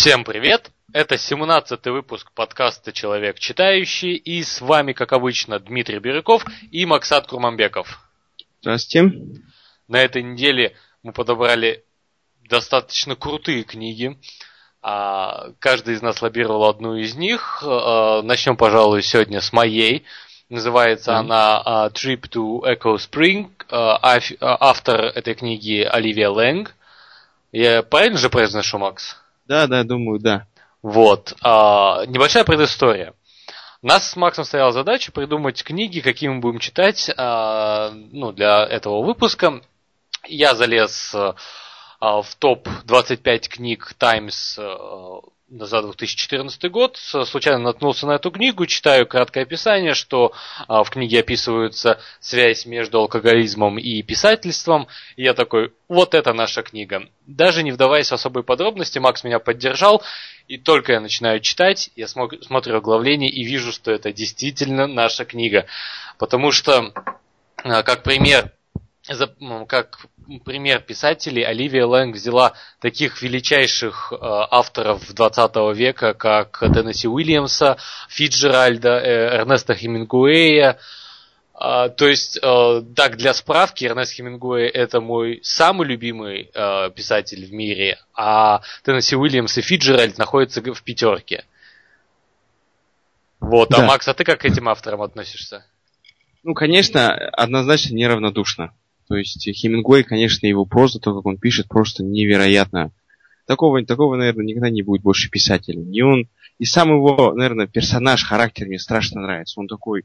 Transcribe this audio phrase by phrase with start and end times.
[0.00, 0.70] Всем привет!
[0.94, 7.26] Это 17-й выпуск подкаста «Человек читающий» и с вами, как обычно, Дмитрий Бирюков и Максат
[7.26, 8.00] Курманбеков.
[8.62, 9.12] Здравствуйте.
[9.88, 11.84] На этой неделе мы подобрали
[12.48, 14.18] достаточно крутые книги.
[14.80, 17.62] А, каждый из нас лоббировал одну из них.
[17.62, 20.06] А, начнем, пожалуй, сегодня с моей.
[20.48, 21.14] Называется mm.
[21.16, 23.50] она а, Trip to Echo Spring.
[23.68, 26.74] Автор этой книги Оливия Лэнг.
[27.52, 29.20] Я правильно же произношу, Макс?
[29.50, 30.46] Да, да, думаю, да.
[30.80, 31.34] Вот.
[31.42, 33.14] А, небольшая предыстория.
[33.82, 39.02] Нас с Максом стояла задача придумать книги, какие мы будем читать а, ну, для этого
[39.02, 39.60] выпуска.
[40.28, 45.18] Я залез а, в топ-25 книг Times а,
[45.50, 50.32] за 2014 год, случайно наткнулся на эту книгу, читаю краткое описание, что
[50.68, 56.62] а, в книге описывается связь между алкоголизмом и писательством, и я такой, вот это наша
[56.62, 57.08] книга.
[57.26, 60.02] Даже не вдаваясь в особые подробности, Макс меня поддержал,
[60.46, 65.66] и только я начинаю читать, я смотрю оглавление и вижу, что это действительно наша книга.
[66.18, 66.92] Потому что,
[67.64, 68.52] а, как пример,
[69.66, 69.98] как
[70.44, 77.76] пример писателей, Оливия Лэнг взяла таких величайших э, авторов 20 века, как Теннесси Уильямса,
[78.08, 80.78] Фиджеральда, э, Эрнеста Хемингуэя.
[81.60, 87.44] Э, то есть, э, так, для справки, Эрнест Хемингуэй это мой самый любимый э, писатель
[87.44, 91.44] в мире, а Теннесси Уильямс и Фиджеральд находятся в пятерке.
[93.40, 93.84] Вот, а да.
[93.84, 95.64] а Макс, а ты как к этим авторам относишься?
[96.42, 98.72] Ну, конечно, однозначно неравнодушно.
[99.10, 102.92] То есть Хемингуэй, конечно, его проза, то, как он пишет, просто невероятно.
[103.44, 105.82] Такого, такого, наверное, никогда не будет больше писателя.
[105.82, 106.28] И он,
[106.60, 109.58] и сам его, наверное, персонаж, характер мне страшно нравится.
[109.58, 110.04] Он такой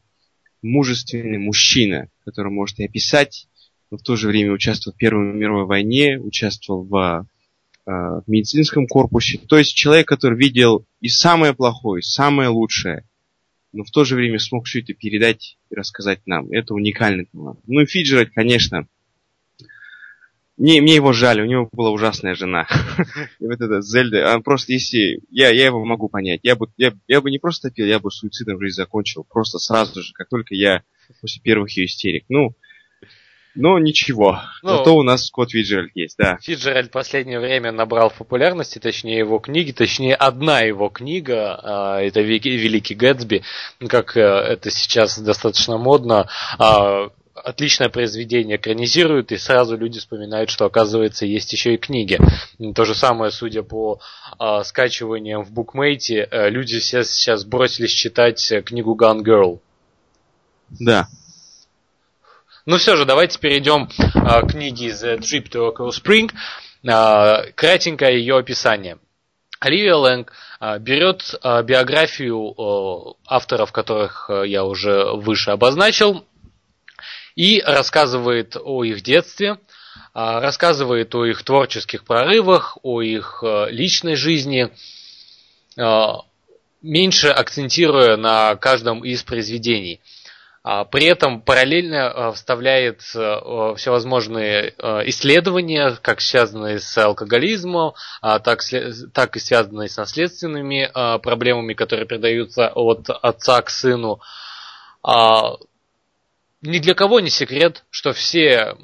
[0.63, 3.47] мужественный мужчина, который может и описать,
[3.91, 7.27] но в то же время участвовал в Первой мировой войне, участвовал в,
[7.85, 9.38] э, в медицинском корпусе.
[9.38, 13.03] То есть человек, который видел и самое плохое, и самое лучшее,
[13.71, 16.51] но в то же время смог все это передать и рассказать нам.
[16.51, 17.59] Это уникальный талант.
[17.67, 18.88] Ну и Фиджеральд, конечно,
[20.57, 22.67] мне, мне его жаль, у него была ужасная жена.
[23.39, 25.19] И вот эта Зельда, он просто, если...
[25.29, 26.39] Я, я его могу понять.
[26.43, 29.25] Я бы, я, я бы не просто пил, я бы суицидом жизнь закончил.
[29.29, 30.83] Просто сразу же, как только я
[31.19, 32.25] после первых ее истерик.
[32.29, 32.55] Ну,
[33.55, 34.41] но ничего.
[34.63, 36.38] Ну, Зато у нас Скотт Фиджеральд есть, да.
[36.41, 42.21] Фиджеральд в последнее время набрал популярности, точнее его книги, точнее одна его книга, а, это
[42.21, 43.44] Великий Гэтсби,
[43.88, 46.27] как э, это сейчас достаточно модно,
[46.59, 52.19] а, отличное произведение экранизируют, и сразу люди вспоминают, что, оказывается, есть еще и книги.
[52.73, 54.00] То же самое, судя по
[54.40, 59.59] э, скачиваниям в букмейте, э, люди все сейчас бросились читать книгу Gun Girl.
[60.69, 61.07] Да.
[62.66, 66.31] Ну все же, давайте перейдем э, к книге The Trip to Echo Spring.
[66.84, 68.97] Э, кратенькое ее описание.
[69.59, 76.25] Оливия Лэнг э, берет э, биографию э, авторов, которых э, я уже выше обозначил,
[77.35, 79.57] и рассказывает о их детстве,
[80.13, 84.69] а, рассказывает о их творческих прорывах, о их э, личной жизни,
[85.78, 86.22] а,
[86.81, 90.00] меньше акцентируя на каждом из произведений.
[90.63, 94.74] А, при этом параллельно э, вставляет э, всевозможные
[95.07, 103.62] исследования, как связанные с алкоголизмом, так, и связанные с наследственными проблемами, которые передаются от отца
[103.62, 104.22] к сыну
[106.65, 108.75] ни для кого не секрет, что все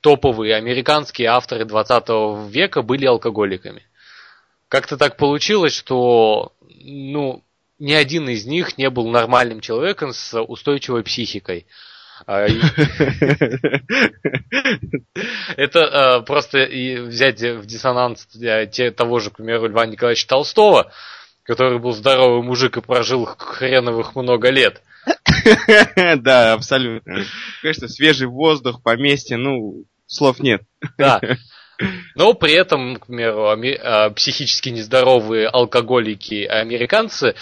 [0.00, 3.82] топовые американские авторы 20 века были алкоголиками.
[4.68, 6.52] Как-то так получилось, что
[6.84, 7.42] ну,
[7.78, 11.66] ни один из них не был нормальным человеком с устойчивой психикой.
[12.26, 12.46] А,
[15.56, 16.66] Это а, просто
[17.06, 18.28] взять в диссонанс
[18.96, 20.92] того же, к примеру, Льва Николаевича Толстого,
[21.42, 24.82] который был здоровый мужик и прожил хреновых много лет.
[26.18, 27.24] Да, абсолютно.
[27.60, 30.62] Конечно, свежий воздух, поместье, ну, слов нет.
[30.98, 31.20] Да.
[32.14, 37.34] Но при этом, к примеру, а, психически нездоровые алкоголики американцы,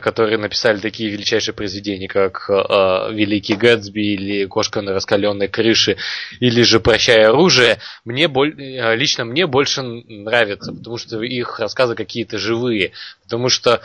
[0.00, 5.96] которые написали такие величайшие произведения, как а, Великий Гэтсби или Кошка на раскаленной крыше,
[6.40, 12.38] или же Прощай оружие, мне а, лично мне больше нравятся, потому что их рассказы какие-то
[12.38, 12.92] живые,
[13.22, 13.80] потому что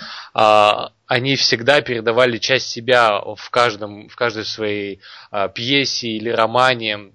[1.08, 5.00] они всегда передавали часть себя в каждом, в каждой своей
[5.54, 7.12] пьесе или романе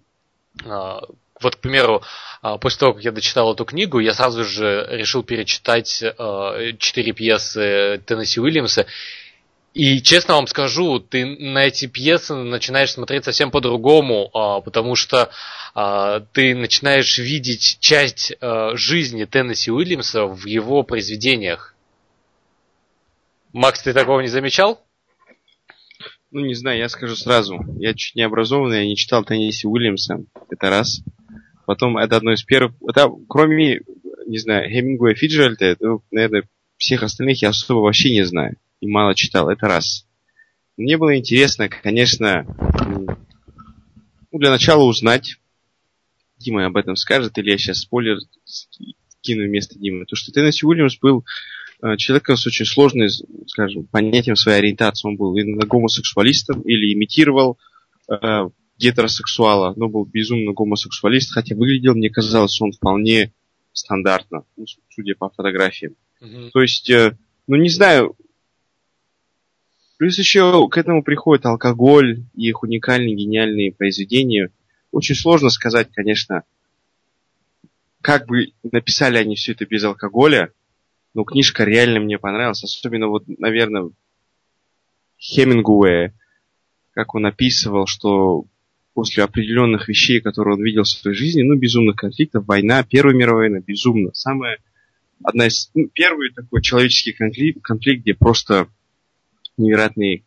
[1.40, 2.02] вот, к примеру,
[2.42, 7.12] а, после того, как я дочитал эту книгу, я сразу же решил перечитать а, четыре
[7.12, 8.86] пьесы Теннесси Уильямса.
[9.72, 15.31] И честно вам скажу, ты на эти пьесы начинаешь смотреть совсем по-другому, а, потому что
[16.32, 18.32] ты начинаешь видеть часть
[18.75, 21.75] жизни Теннесси Уильямса в его произведениях.
[23.52, 24.81] Макс, ты такого не замечал?
[26.31, 27.58] Ну, не знаю, я скажу сразу.
[27.76, 30.25] Я чуть не образованный, я не читал Теннесси Уильямса.
[30.48, 31.00] Это раз.
[31.66, 32.75] Потом, это одно из первых...
[32.88, 33.81] Это, кроме,
[34.26, 39.14] не знаю, Хемингуэя Фиджеральда, это, наверное, всех остальных я особо вообще не знаю и мало
[39.14, 39.49] читал.
[39.49, 40.06] Это раз.
[40.76, 42.44] Мне было интересно, конечно,
[44.31, 45.37] ну, для начала узнать,
[46.38, 48.19] Дима об этом скажет, или я сейчас спойлер
[49.20, 50.05] кину вместо Димы.
[50.05, 51.25] То, что Теннесси Уильямс был
[51.82, 53.08] э, человеком с очень сложным,
[53.46, 55.08] скажем, понятием своей ориентации.
[55.08, 57.58] Он был именно гомосексуалистом или имитировал
[58.10, 63.32] э, гетеросексуала, но был безумно гомосексуалист, хотя выглядел, мне казалось, он вполне
[63.72, 65.94] стандартно, ну, судя по фотографиям.
[66.20, 66.50] Mm-hmm.
[66.52, 67.16] То есть, э,
[67.46, 68.16] ну не знаю,
[69.96, 74.50] Плюс еще к этому приходит алкоголь и их уникальные гениальные произведения.
[74.90, 76.42] Очень сложно сказать, конечно,
[78.00, 80.52] как бы написали они все это без алкоголя,
[81.14, 82.64] но книжка реально мне понравилась.
[82.64, 83.90] Особенно вот, наверное,
[85.18, 86.12] Хемингуэя,
[86.92, 88.46] как он описывал, что
[88.94, 93.50] после определенных вещей, которые он видел в своей жизни, ну, безумных конфликтов, война, Первая мировая
[93.50, 94.11] война, безумно.
[94.14, 94.58] Самая,
[95.23, 98.69] одна из, ну, первый такой человеческий конфликт, конфликт, где просто
[99.56, 100.25] невероятные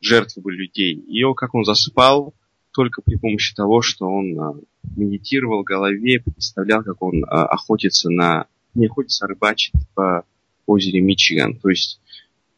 [0.00, 1.02] жертвы были людей.
[1.06, 2.34] Ее, как он засыпал,
[2.72, 4.54] только при помощи того, что он а,
[4.96, 8.46] медитировал в голове, представлял, как он а, охотится на...
[8.74, 10.24] Не охотится, а рыбачит по
[10.66, 11.56] озере Мичиган.
[11.58, 12.00] То есть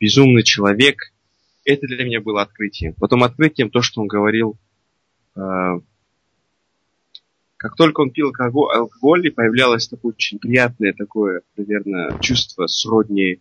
[0.00, 1.12] безумный человек.
[1.64, 2.94] Это для меня было открытием.
[2.94, 4.58] Потом открытием то, что он говорил,
[7.56, 13.40] как только он пил алкоголь, и появлялось такое очень приятное такое, наверное, чувство сродни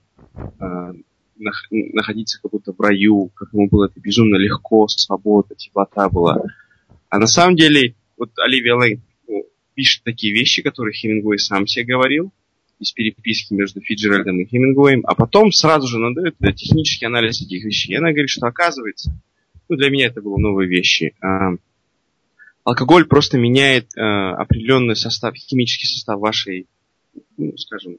[0.60, 0.94] а,
[1.38, 6.42] находиться как будто в раю, как ему было это безумно легко, свобода, теплота была.
[7.10, 9.46] А на самом деле, вот Оливия Лейн ну,
[9.76, 12.32] пишет такие вещи, которые Хемингуэй сам себе говорил,
[12.80, 17.94] из переписки между Фиджеральдом и Хемингуэем, а потом сразу же надает технический анализ этих вещей.
[17.94, 19.20] И она говорит, что оказывается,
[19.70, 21.54] ну для меня это было новые вещи, а,
[22.68, 26.68] алкоголь просто меняет а, определенный состав, химический состав вашей,
[27.38, 27.98] ну, скажем,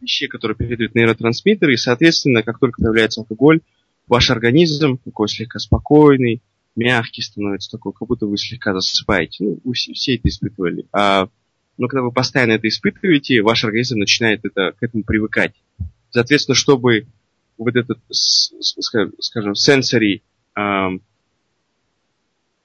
[0.00, 3.60] вещей, которые передают нейротрансмиттеры, и, соответственно, как только появляется алкоголь,
[4.08, 6.42] ваш организм такой слегка спокойный,
[6.74, 9.44] мягкий становится такой, как будто вы слегка засыпаете.
[9.44, 10.86] Ну, вы все, все это испытывали.
[10.92, 11.28] А,
[11.76, 15.54] но когда вы постоянно это испытываете, ваш организм начинает это, к этому привыкать.
[16.10, 17.06] Соответственно, чтобы
[17.56, 19.54] вот этот, скажем,
[20.56, 21.02] эм,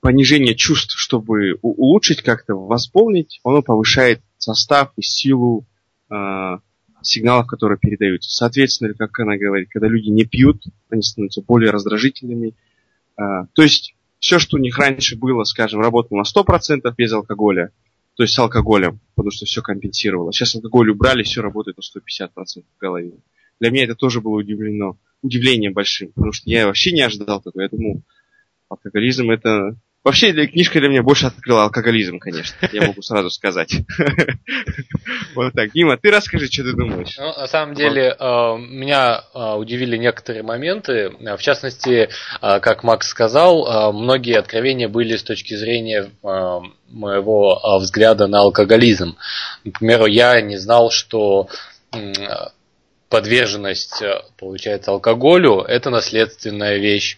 [0.03, 5.65] понижение чувств, чтобы улучшить как-то, восполнить, оно повышает состав и силу
[6.11, 6.57] э,
[7.01, 8.29] сигналов, которые передаются.
[8.29, 12.53] Соответственно, как она говорит, когда люди не пьют, они становятся более раздражительными.
[13.15, 17.71] А, то есть все, что у них раньше было, скажем, работало на 100% без алкоголя,
[18.15, 20.33] то есть с алкоголем, потому что все компенсировало.
[20.33, 22.29] Сейчас алкоголь убрали, все работает на 150%
[22.75, 23.13] в голове.
[23.61, 27.61] Для меня это тоже было удивлено, удивлением большим, потому что я вообще не ожидал такого.
[27.61, 28.01] Я думал,
[28.67, 32.57] алкоголизм это Вообще, книжка для меня больше открыла алкоголизм, конечно.
[32.73, 33.73] Я могу сразу сказать.
[35.35, 35.71] Вот так.
[35.71, 37.15] Дима, ты расскажи, что ты думаешь.
[37.17, 41.09] Ну, на самом деле, э, меня э, удивили некоторые моменты.
[41.09, 42.09] В частности,
[42.41, 49.17] э, как Макс сказал, многие откровения были с точки зрения моего взгляда на алкоголизм.
[49.63, 51.47] Например, я не знал, что
[53.09, 54.03] подверженность,
[54.37, 57.17] получается, алкоголю– это наследственная вещь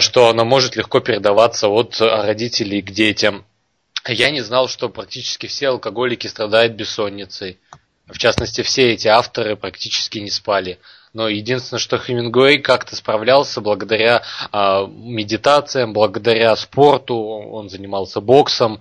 [0.00, 3.44] что она может легко передаваться от родителей к детям.
[4.06, 7.58] Я не знал, что практически все алкоголики страдают бессонницей.
[8.06, 10.78] В частности, все эти авторы практически не спали.
[11.12, 18.80] Но единственное, что Хемингуэй как-то справлялся благодаря э, медитациям, благодаря спорту, он занимался боксом,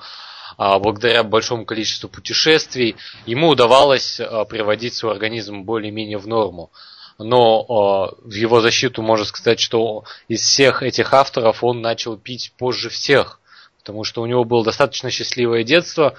[0.57, 2.95] э, благодаря большому количеству путешествий,
[3.25, 6.71] ему удавалось э, приводить свой организм более-менее в норму
[7.19, 12.53] но э, в его защиту можно сказать, что из всех этих авторов он начал пить
[12.57, 13.39] позже всех,
[13.79, 16.13] потому что у него было достаточно счастливое детство,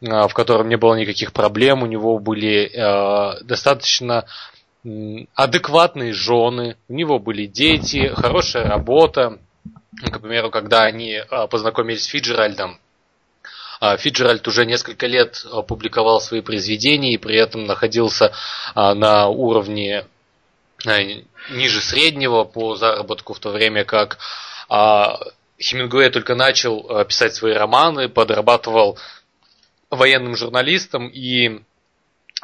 [0.00, 4.26] э, в котором не было никаких проблем, у него были э, достаточно
[5.34, 9.38] адекватные жены, у него были дети, хорошая работа.
[10.10, 11.20] К примеру, когда они
[11.50, 12.78] познакомились с Фиджеральдом,
[13.98, 18.32] Фиджеральд уже несколько лет публиковал свои произведения и при этом находился
[18.74, 20.06] на уровне Э,
[20.84, 24.18] ниже среднего по заработку, в то время как
[24.68, 25.18] а,
[25.60, 28.98] Хемингуэй только начал э, писать свои романы, подрабатывал
[29.90, 31.60] военным журналистом и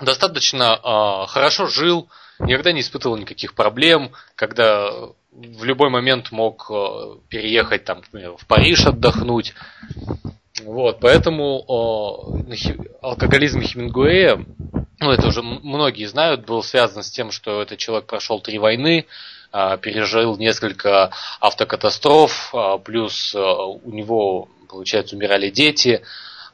[0.00, 4.90] достаточно а, хорошо жил никогда не испытывал никаких проблем, когда
[5.32, 9.54] в любой момент мог э, переехать там, например, в Париж отдохнуть.
[10.62, 12.64] Вот, поэтому э,
[13.02, 14.44] алкоголизм Хемингуэя,
[14.98, 19.06] ну это уже многие знают, был связан с тем, что этот человек прошел три войны,
[19.52, 21.10] э, пережил несколько
[21.40, 26.02] автокатастроф, э, плюс э, у него, получается, умирали дети.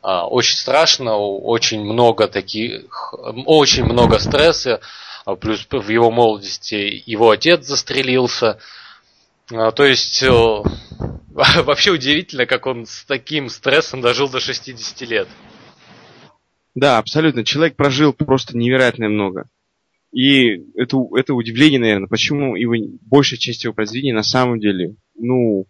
[0.03, 3.15] Э, очень страшно, очень много таких,
[3.47, 4.81] очень много стресса.
[5.25, 8.59] А плюс в его молодости его отец застрелился.
[9.53, 10.21] А, то есть
[11.31, 15.29] вообще удивительно, как он с таким стрессом дожил до 60 лет.
[16.75, 17.45] Да, абсолютно.
[17.45, 19.49] Человек прожил просто невероятно много.
[20.13, 25.67] И это, это удивление, наверное, почему его, большая часть его произведений на самом деле, ну,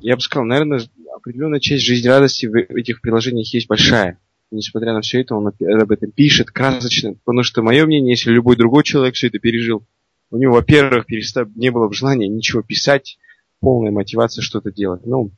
[0.00, 0.80] я бы сказал, наверное,
[1.14, 4.18] определенная часть жизнерадости в этих приложениях есть большая
[4.54, 8.56] несмотря на все это, он об этом пишет красочно, потому что мое мнение, если любой
[8.56, 9.86] другой человек все это пережил,
[10.30, 13.18] у него, во-первых, перестав, не было бы желания ничего писать,
[13.60, 15.04] полная мотивация что-то делать.
[15.04, 15.32] Ну,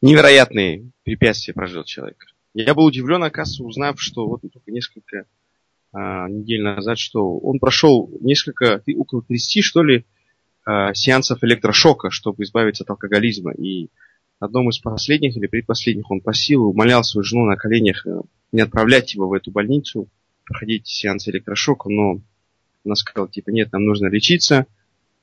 [0.00, 2.24] невероятные препятствия прожил человек.
[2.54, 5.26] Я был удивлен, оказывается, узнав, что вот только несколько
[5.92, 10.04] а, недель назад, что он прошел несколько, около 30, что ли,
[10.64, 13.52] а, сеансов электрошока, чтобы избавиться от алкоголизма.
[13.52, 13.88] И
[14.40, 18.20] одном из последних или предпоследних он просил, умолял свою жену на коленях э,
[18.52, 20.08] не отправлять его в эту больницу,
[20.44, 22.20] проходить сеанс электрошока, но
[22.84, 24.66] она сказала, типа, нет, нам нужно лечиться.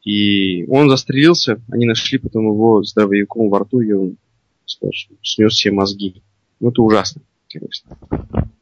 [0.04, 4.18] И он застрелился, они нашли потом его с дробовиком во рту, и он
[4.66, 6.22] скажем, снес все мозги.
[6.60, 7.22] Ну, это ужасно,
[7.52, 7.98] конечно.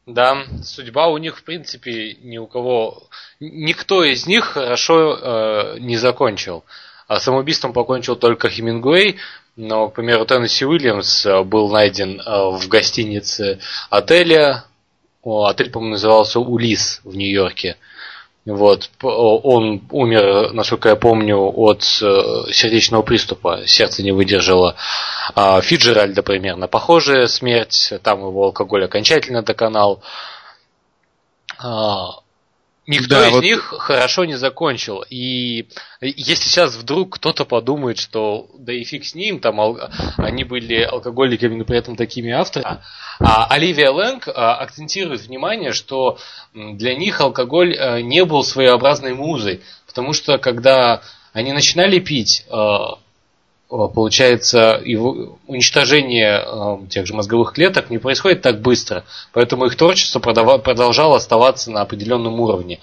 [0.06, 3.02] Да, судьба у них, в принципе, ни у кого...
[3.40, 6.64] Никто из них хорошо э, не закончил.
[7.08, 9.16] А самоубийством покончил только Хемингуэй,
[9.56, 13.58] но, к примеру, Теннесси Уильямс э, был найден э, в гостинице
[13.90, 14.64] отеля.
[15.24, 17.76] Отель, по-моему, назывался Улис в Нью-Йорке.
[18.46, 18.88] Вот.
[19.02, 23.66] Он умер, насколько я помню, от э, сердечного приступа.
[23.66, 24.76] Сердце не выдержало.
[25.34, 27.92] А Фиджеральда примерно похожая смерть.
[28.04, 30.00] Там его алкоголь окончательно доконал.
[32.86, 33.42] Никто да, из вот...
[33.42, 35.04] них хорошо не закончил.
[35.08, 35.68] И
[36.00, 39.78] если сейчас вдруг кто-то подумает, что да и фиг с ним, там ал...
[40.16, 42.78] они были алкоголиками, но при этом такими авторами,
[43.18, 46.18] а Оливия Лэнг а, акцентирует внимание, что
[46.54, 49.62] для них алкоголь а, не был своеобразной музой.
[49.86, 51.02] Потому что когда
[51.32, 52.96] они начинали пить, Э,
[53.68, 60.20] получается, его уничтожение э, тех же мозговых клеток не происходит так быстро, поэтому их творчество
[60.20, 62.78] продолжало оставаться на определенном уровне.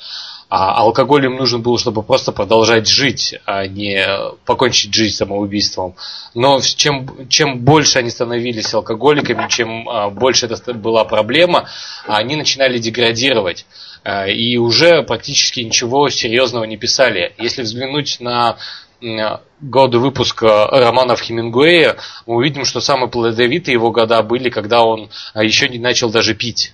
[0.50, 4.06] А алкоголь им нужен был, чтобы просто продолжать жить, а не
[4.46, 5.96] покончить жизнь самоубийством.
[6.36, 11.68] Но чем, чем больше они становились алкоголиками, чем а, больше это была проблема,
[12.06, 13.66] они начинали деградировать.
[14.04, 17.34] Э, и уже практически ничего серьезного не писали.
[17.40, 18.58] Если взглянуть на
[19.64, 25.44] годы выпуска романов Хемингуэя, мы увидим, что самые плодовитые его года были, когда он а,
[25.44, 26.74] еще не начал даже пить.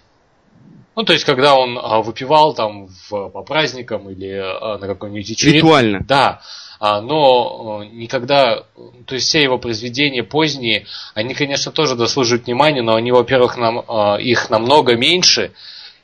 [0.95, 5.29] Ну, то есть, когда он а, выпивал там в, по праздникам или а, на какой-нибудь
[5.29, 5.57] вечеринке.
[5.59, 6.03] Ритуально.
[6.07, 6.41] Да.
[6.81, 8.63] Но никогда,
[9.05, 13.81] то есть все его произведения поздние, они, конечно, тоже дослуживают внимания, но они, во-первых, нам,
[14.17, 15.51] их намного меньше,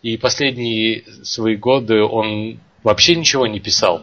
[0.01, 4.01] и последние свои годы он вообще ничего не писал.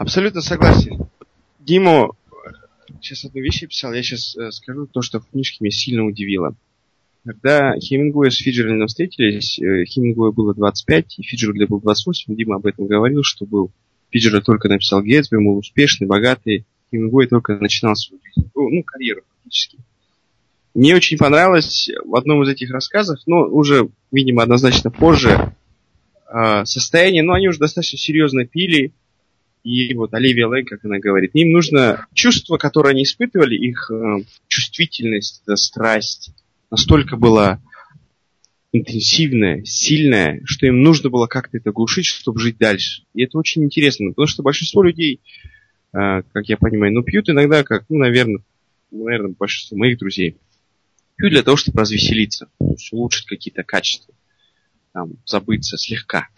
[0.00, 1.10] Абсолютно согласен.
[1.58, 2.16] Диму,
[3.02, 6.06] сейчас одну вещь я писал, я сейчас э, скажу то, что в книжке меня сильно
[6.06, 6.56] удивило.
[7.22, 12.64] Когда Хемингуэй с Фиджеральдом встретились, э, Хемингуэй было 25, и Фиджеральд был 28, Дима об
[12.64, 13.72] этом говорил, что был
[14.08, 19.20] Фиджеральд только написал Гетсби, был успешный, богатый, Хемингуэй только начинал свою жизнь, ну, ну, карьеру
[19.28, 19.80] фактически.
[20.72, 25.54] Мне очень понравилось в одном из этих рассказов, но уже, видимо, однозначно позже,
[26.32, 28.94] э, состояние, ну, они уже достаточно серьезно пили,
[29.62, 34.24] и вот Оливия Лэг, как она говорит, им нужно чувство, которое они испытывали, их э,
[34.48, 36.32] чувствительность, да, страсть
[36.70, 37.60] настолько была
[38.72, 43.02] интенсивная, сильная, что им нужно было как-то это глушить, чтобы жить дальше.
[43.14, 45.20] И это очень интересно, потому что большинство людей,
[45.92, 48.42] э, как я понимаю, ну пьют иногда, как, ну, наверное,
[48.90, 50.38] наверное, большинство моих друзей,
[51.16, 52.48] пьют для того, чтобы развеселиться,
[52.92, 54.14] улучшить какие-то качества,
[54.92, 56.28] там, забыться слегка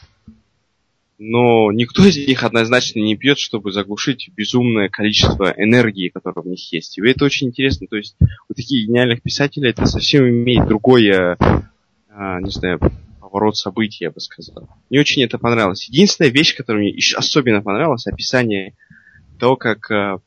[1.19, 6.73] но никто из них однозначно не пьет, чтобы заглушить безумное количество энергии, которое в них
[6.73, 6.99] есть.
[6.99, 7.87] И это очень интересно.
[7.87, 8.17] То есть
[8.49, 11.37] у таких гениальных писателей это совсем имеет другое,
[12.09, 12.81] а, не знаю,
[13.21, 14.69] поворот событий, я бы сказал.
[14.91, 15.89] Мне очень это понравилось.
[15.89, 18.75] Единственная вещь, которая мне особенно понравилась, описание
[19.39, 20.21] того, как а,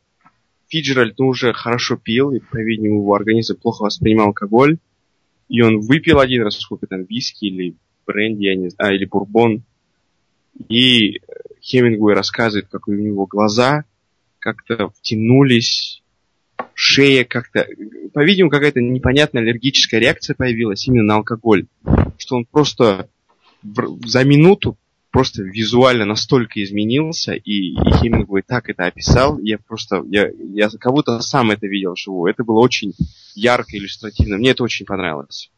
[0.70, 4.78] Фиджеральд ну, уже хорошо пил, и, по-видимому, его организм плохо воспринимал алкоголь,
[5.48, 7.76] и он выпил один раз сколько там виски или
[8.08, 9.64] бренди, я не знаю, а, или бурбон.
[10.70, 11.22] И
[11.62, 13.86] Хемингуэй рассказывает, как у него глаза
[14.40, 16.04] как-то втянулись,
[16.74, 17.68] шея как-то...
[18.14, 21.66] По-видимому, какая-то непонятная аллергическая реакция появилась именно на алкоголь.
[22.18, 23.10] Что он просто
[24.06, 24.78] за минуту
[25.16, 31.22] просто визуально настолько изменился, и, и Хемингуэй так это описал, я просто, я, я будто
[31.22, 32.30] сам это видел вживую.
[32.30, 32.94] Это было очень
[33.34, 34.36] ярко, иллюстративно.
[34.36, 35.50] Мне это очень понравилось.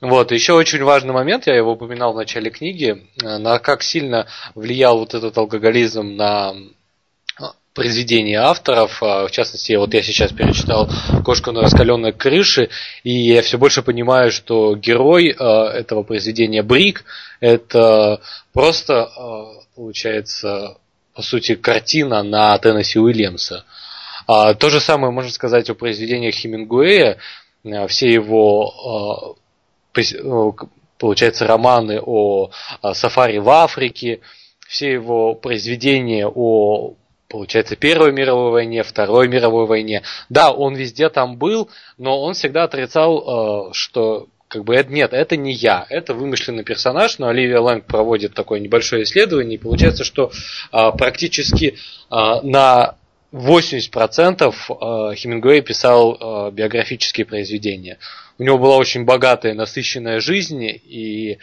[0.00, 4.26] Вот, еще очень важный момент, я его упоминал в начале книги, э, на как сильно
[4.54, 6.54] влиял вот этот алкоголизм на
[7.76, 9.00] произведения авторов.
[9.02, 10.88] А, в частности, вот я сейчас перечитал
[11.24, 12.70] «Кошку на раскаленной крыше»,
[13.04, 17.04] и я все больше понимаю, что герой а, этого произведения Брик–
[17.40, 18.20] это
[18.52, 20.78] просто, а, получается,
[21.14, 23.64] по сути, картина на Теннесси Уильямса.
[24.26, 27.16] То же самое можно сказать о произведениях Хемингуэя.
[27.86, 29.36] Все его,
[30.98, 32.50] получается, романы о
[32.92, 34.20] сафари в Африке,
[34.66, 36.94] все его произведения о
[37.28, 40.02] получается, Первой мировой войне, Второй мировой войне.
[40.28, 45.12] Да, он везде там был, но он всегда отрицал, э, что как бы это нет,
[45.12, 50.04] это не я, это вымышленный персонаж, но Оливия Лэнг проводит такое небольшое исследование, и получается,
[50.04, 50.30] что
[50.70, 51.76] а, практически
[52.10, 52.94] а, на
[53.32, 57.98] 80% а, Хемингуэй писал а, биографические произведения.
[58.38, 61.38] У него была очень богатая, насыщенная жизнь, и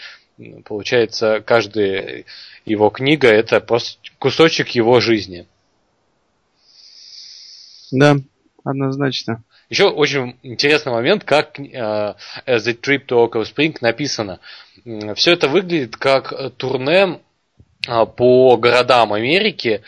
[0.66, 2.26] получается, каждая
[2.66, 5.48] его книга это просто кусочек его жизни.
[7.92, 8.18] Да,
[8.64, 9.44] однозначно.
[9.70, 12.16] Еще очень интересный момент, как uh,
[12.48, 14.40] The Trip to Oak Spring написано.
[15.16, 17.20] Все это выглядит как турне
[18.16, 19.82] по городам Америки,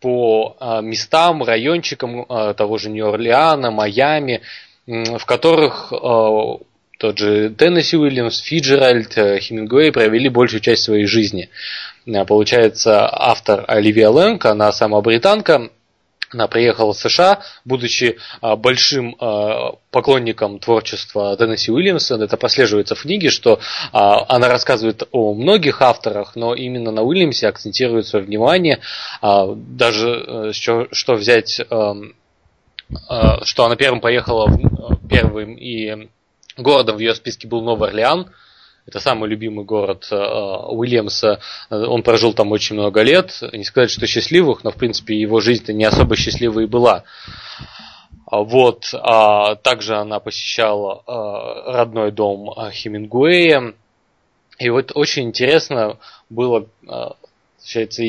[0.00, 2.24] по uh, местам, райончикам
[2.56, 4.40] того же Нью-Орлеана, Майами,
[4.86, 11.48] в которых тот же Теннесси Уильямс, Фиджеральд, Хемингуэй провели большую часть своей жизни.
[12.26, 15.70] Получается, автор Оливия Лэнг, она сама британка,
[16.32, 22.16] она приехала в США, будучи а, большим а, поклонником творчества Теннесси Уильямса.
[22.16, 23.58] Это прослеживается в книге, что
[23.92, 28.80] а, она рассказывает о многих авторах, но именно на Уильямсе акцентирует свое внимание.
[29.22, 34.48] Даже что, что взять, что она первым поехала,
[35.08, 36.08] первым и
[36.56, 38.30] городом в ее списке был Новый Орлеан,
[38.90, 41.40] это самый любимый город э, Уильямса.
[41.70, 43.40] Он прожил там очень много лет.
[43.52, 47.04] Не сказать, что счастливых, но в принципе его жизнь-то не особо счастливой была.
[48.30, 48.92] Вот.
[48.92, 53.74] А также она посещала э, родной дом э, Хемингуэя.
[54.58, 55.96] И вот очень интересно
[56.28, 58.02] было получается,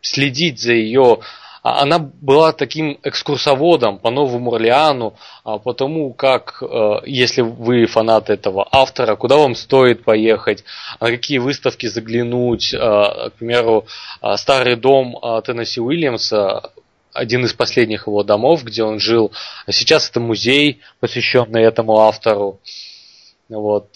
[0.00, 1.24] следить за ее а
[1.64, 8.28] она была таким экскурсоводом по Новому Орлеану, а, по тому, как, э, если вы фанат
[8.28, 10.62] этого автора, куда вам стоит поехать,
[11.00, 12.74] на какие выставки заглянуть.
[12.74, 13.86] Э, к примеру,
[14.36, 16.70] старый дом Теннесси Уильямса,
[17.14, 19.32] один из последних его домов, где он жил.
[19.70, 22.60] Сейчас это музей, посвященный этому автору.
[23.48, 23.92] Вот.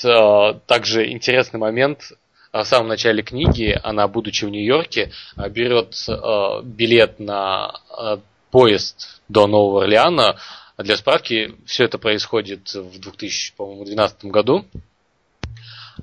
[0.67, 2.13] Также интересный момент,
[2.53, 8.19] в самом начале книги она, будучи в Нью-Йорке, э, берет э, билет на э,
[8.51, 10.37] поезд до Нового Орлеана.
[10.79, 14.65] Для справки, все это происходит в 2012 году.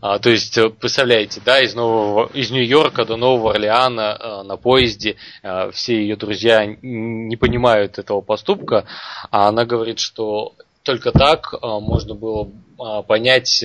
[0.01, 5.15] А, то есть, представляете, да, из, Нового, из Нью-Йорка до Нового Орлеана а, на поезде
[5.41, 8.85] а, все ее друзья не понимают этого поступка,
[9.31, 10.53] а она говорит, что
[10.83, 13.63] только так а, можно было а, понять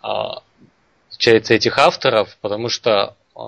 [0.00, 0.42] а,
[1.18, 3.40] получается, этих авторов, потому что э,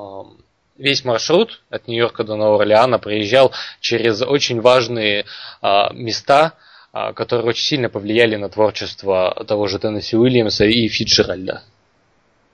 [0.77, 5.25] весь маршрут от Нью-Йорка до Нового Орлеана проезжал через очень важные
[5.63, 6.55] э, места,
[6.93, 11.63] э, которые очень сильно повлияли на творчество того же Теннесси Уильямса и Фитджеральда.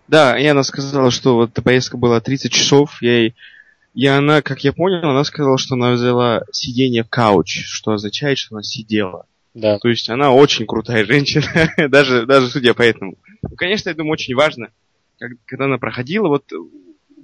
[0.07, 3.31] Да, и она сказала, что вот эта поездка была 30 часов, я
[3.94, 8.37] и она, как я понял, она сказала, что она взяла сиденье в кауч, что означает,
[8.37, 9.24] что она сидела.
[9.55, 9.79] Да.
[9.79, 13.14] То есть она очень крутая женщина, даже, даже судя по этому.
[13.40, 14.68] Ну, конечно, я думаю, очень важно
[15.18, 16.52] когда она проходила, вот,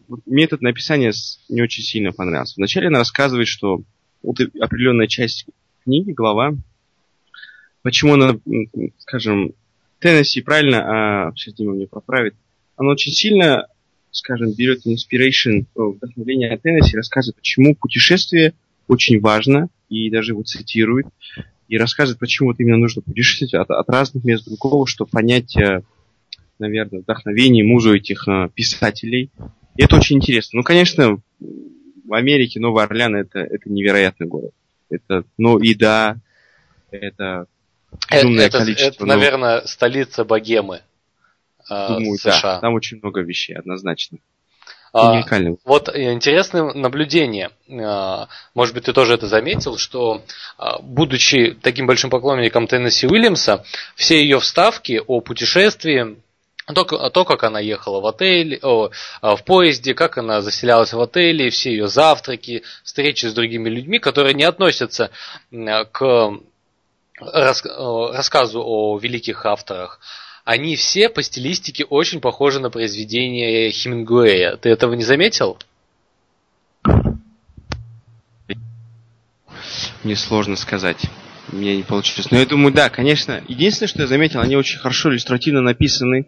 [0.09, 1.13] вот метод написания
[1.49, 2.55] не очень сильно понравился.
[2.57, 3.83] Вначале она рассказывает, что
[4.23, 5.47] вот определенная часть
[5.85, 6.55] книги, глава,
[7.83, 8.39] почему она,
[8.99, 9.53] скажем,
[9.99, 12.35] Теннесси правильно, а сейчас Дима мне поправит,
[12.77, 13.69] она очень сильно,
[14.11, 18.55] скажем, берет inspiration, вдохновение от Теннесси, рассказывает, почему путешествие
[18.89, 21.07] очень важно, и даже его цитирует,
[21.69, 25.83] и рассказывает, почему вот именно нужно путешествовать от, от разных мест другого, чтобы понять э,
[26.59, 29.31] наверное, вдохновение, музу этих э, писателей.
[29.77, 30.59] И это очень интересно.
[30.59, 34.53] Ну, конечно, в Америке Новый Орлеан это, это невероятный город.
[34.91, 36.17] Это, ну, и да,
[36.91, 37.47] это
[38.11, 39.05] безумное это, количество.
[39.05, 39.15] Это, но...
[39.15, 40.83] наверное, столица богемы.
[41.71, 42.41] э, Думаю, США.
[42.43, 42.61] да.
[42.61, 44.19] Там очень много вещей, однозначно.
[44.95, 45.23] А.
[45.65, 47.51] Вот интересное наблюдение.
[47.71, 50.23] А, Может быть, ты тоже это заметил, что
[50.83, 53.65] будучи таким большим поклонником Теннесси Уильямса,
[53.97, 56.19] все ее вставки о путешествии,
[56.75, 61.01] то, то, как она ехала в отель, о, а, в поезде, как она заселялась в
[61.01, 65.11] отеле, все ее завтраки, встречи с другими людьми, которые не относятся
[65.51, 66.33] к
[67.21, 70.01] рас- рассказу о великих авторах,
[70.45, 74.57] они все по стилистике очень похожи на произведения Хемингуэя.
[74.57, 75.59] Ты этого не заметил?
[80.03, 80.99] Мне сложно сказать.
[81.53, 82.31] Меня не получилось.
[82.31, 83.43] Но я думаю, да, конечно.
[83.47, 86.27] Единственное, что я заметил, они очень хорошо иллюстративно написаны.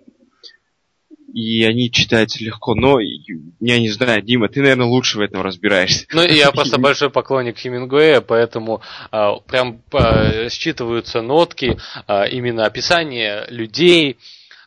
[1.34, 2.76] И они читаются легко.
[2.76, 6.06] Но я не знаю, Дима, ты, наверное, лучше в этом разбираешься.
[6.12, 13.46] Ну, я просто большой поклонник Хемингуэя, поэтому а, прям а, считываются нотки, а, именно описание
[13.48, 14.16] людей,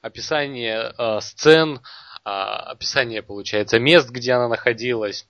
[0.02, 1.80] описание а, сцен,
[2.26, 5.26] а, описание, получается, мест, где она находилась,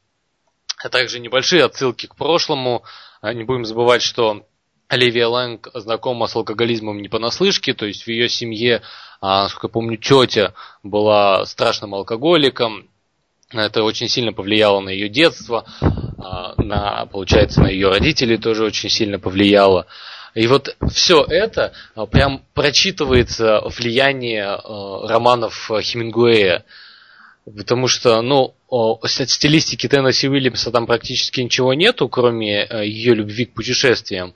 [0.84, 2.84] а также небольшие отсылки к прошлому.
[3.22, 4.48] Не будем забывать, что
[4.88, 8.82] Оливия Лэнг знакома с алкоголизмом не понаслышке, то есть в ее семье,
[9.20, 12.88] а, насколько я помню, тетя была страшным алкоголиком,
[13.52, 18.90] это очень сильно повлияло на ее детство, а, на, получается, на ее родителей тоже очень
[18.90, 19.88] сильно повлияло.
[20.36, 26.64] И вот все это а, прям прочитывается влияние романов Хемингуэя.
[27.46, 33.54] Потому что, ну, от стилистики Теннесси Уильямса там практически ничего нету, кроме ее любви к
[33.54, 34.34] путешествиям.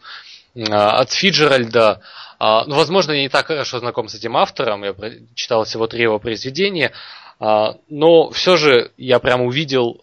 [0.56, 2.02] А, От Фиджеральда,
[2.40, 4.96] а, ну, возможно, я не так хорошо знаком с этим автором, я
[5.36, 6.92] читал всего три его произведения,
[7.40, 10.02] а, но все же я прям увидел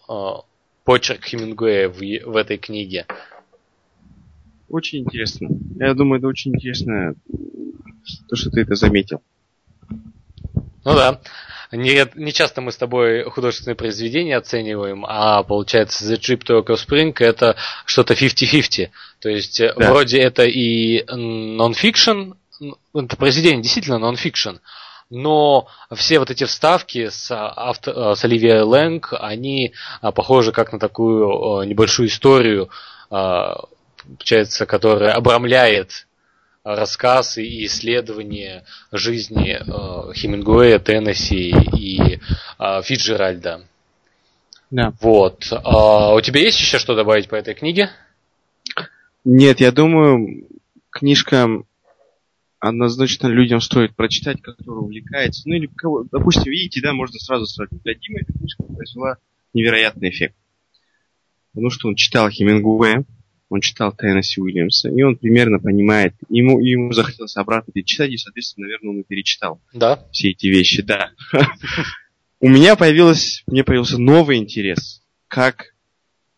[0.83, 3.05] почерк Хемингуэя в, в этой книге.
[4.69, 5.49] Очень интересно.
[5.79, 7.15] Я думаю, это очень интересно,
[8.27, 9.21] то, что ты это заметил.
[10.89, 11.19] Ну да.
[11.71, 16.75] Не, не часто мы с тобой художественные произведения оцениваем, а получается The Trip to Echo
[16.75, 18.89] Spring это что-то 50-50.
[19.19, 19.91] То есть э, Да.
[19.91, 22.33] вроде это и нон-фикшн,
[22.95, 24.55] это произведение действительно нон-фикшн,
[25.11, 30.73] но все вот эти вставки с, авто, э, с Оливией Лэнг, они а, похожи как
[30.73, 32.69] на такую э, небольшую историю,
[33.09, 36.07] получается, которая обрамляет
[36.63, 42.19] рассказ и исследование жизни э, Хемингуэя, Теннесси и
[42.59, 43.65] э, Фиджеральда.
[44.71, 44.93] Да.
[45.01, 45.51] Вот.
[45.51, 47.89] А у тебя есть еще что добавить по этой книге?
[49.23, 50.47] Нет, я думаю,
[50.89, 51.47] книжка
[52.59, 55.47] однозначно людям стоит прочитать, которые увлекаются.
[55.47, 57.81] Ну или кого, допустим, видите, да, можно сразу сравнить.
[57.83, 59.17] Для Димы эта книжка произвела
[59.53, 60.35] невероятный эффект.
[61.53, 63.05] Потому что он читал Хемингуэя,
[63.49, 68.67] он читал Теннесси Уильямса, и он примерно понимает, ему, ему захотелось обратно перечитать, и, соответственно,
[68.67, 70.05] наверное, он и перечитал Да.
[70.11, 71.11] все эти вещи, да.
[72.39, 75.01] У меня появилось, мне появился новый интерес.
[75.27, 75.73] Как,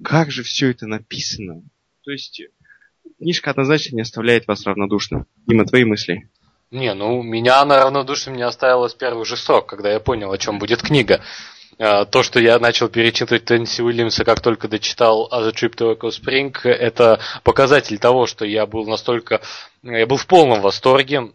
[0.03, 1.61] как же все это написано?
[2.03, 2.41] То есть,
[3.19, 5.27] книжка однозначно не оставляет вас равнодушным.
[5.45, 6.29] Дима, твои мысли?
[6.71, 10.37] Не, ну меня она равнодушием не оставила с первых же строк, когда я понял, о
[10.37, 11.21] чем будет книга.
[11.83, 15.97] А, То, что я начал перечитывать Теннесси Уильямса, как только дочитал A The Trip to
[15.97, 19.41] Echo Spring, это показатель того, что я был настолько...
[19.81, 21.31] Я был в полном восторге.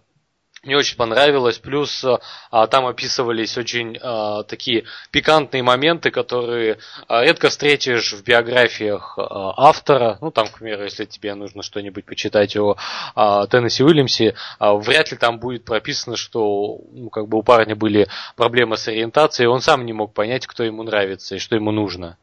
[0.66, 1.58] Мне очень понравилось.
[1.58, 2.04] Плюс
[2.50, 9.54] а, там описывались очень а, такие пикантные моменты, которые а, редко встретишь в биографиях а,
[9.56, 10.18] автора.
[10.20, 12.76] Ну, там, к примеру, если тебе нужно что-нибудь почитать о
[13.14, 17.76] а, Теннесси Уильямсе, а, вряд ли там будет прописано, что ну, как бы у парня
[17.76, 21.70] были проблемы с ориентацией, он сам не мог понять, кто ему нравится и что ему
[21.70, 22.18] нужно.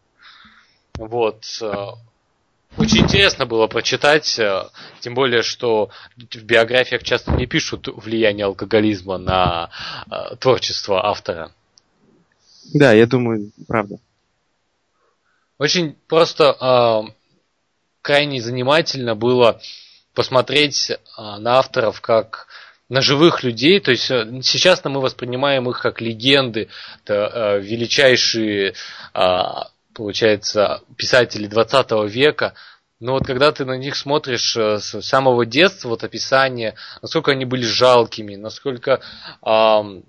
[0.97, 1.45] Вот.
[2.77, 9.17] Очень интересно было прочитать, а, тем более, что в биографиях часто не пишут влияние алкоголизма
[9.17, 9.69] на
[10.09, 11.51] а, творчество автора.
[12.73, 13.97] Да, я думаю, правда.
[15.59, 17.03] Очень просто а,
[18.01, 19.61] крайне занимательно было
[20.15, 22.47] посмотреть а, на авторов как
[22.89, 26.67] на живых людей, то есть э, сейчас мы воспринимаем их как легенды,
[27.03, 28.75] это э, величайшие,
[29.13, 32.53] а, получается, писатели 20 века,
[32.99, 37.45] но вот когда ты на них смотришь э, с самого детства, вот описание, насколько они
[37.45, 39.01] были жалкими, насколько
[39.41, 40.03] ам,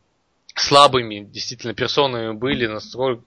[0.55, 3.25] слабыми действительно персонами были, насколько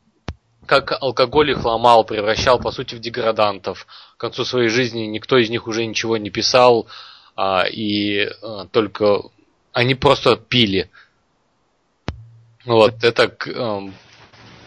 [0.66, 3.88] как алкоголь их ломал, превращал, по сути, в деградантов.
[4.18, 6.88] К концу своей жизни никто из них уже ничего не писал,
[7.36, 9.22] а, и а, только
[9.72, 10.90] они просто пили.
[12.66, 13.94] Вот, это эм,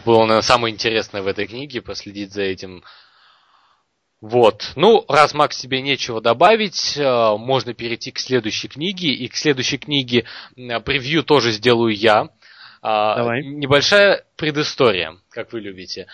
[0.03, 2.83] было, наверное, самое интересное в этой книге, последить за этим.
[4.21, 4.73] Вот.
[4.75, 9.09] Ну, раз, Макс, тебе нечего добавить, э, можно перейти к следующей книге.
[9.09, 12.29] И к следующей книге э, превью тоже сделаю я.
[12.83, 13.43] Давай.
[13.43, 16.07] Небольшая предыстория, как вы любите.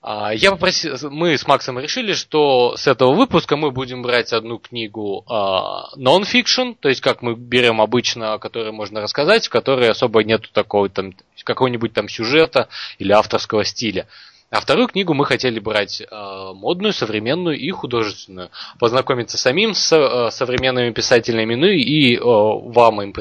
[0.00, 4.58] А, я попросил, мы с Максом решили, что с этого выпуска мы будем брать одну
[4.58, 10.50] книгу non-fiction, то есть как мы берем обычно, которую можно рассказать, в которой особо нету
[10.52, 14.06] такого там какого-нибудь там сюжета или авторского стиля.
[14.50, 16.06] А вторую книгу мы хотели брать э,
[16.54, 18.50] модную, современную и художественную.
[18.78, 23.12] Познакомиться самим с современными писателями, ну и вам, им